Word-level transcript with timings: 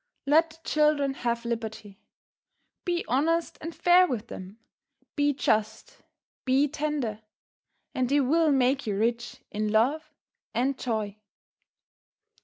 Let 0.25 0.49
the 0.49 0.57
children 0.63 1.13
have 1.13 1.45
liberty. 1.45 1.99
Be 2.85 3.05
honest 3.07 3.59
and 3.61 3.75
fair 3.75 4.07
with 4.07 4.29
them; 4.29 4.57
be 5.15 5.31
just; 5.31 5.97
be 6.43 6.67
tender, 6.67 7.21
and 7.93 8.09
they 8.09 8.19
will 8.21 8.51
make 8.51 8.87
you 8.87 8.97
rich 8.97 9.35
in 9.51 9.67
love 9.71 10.11
and 10.55 10.75
joy. 10.75 11.17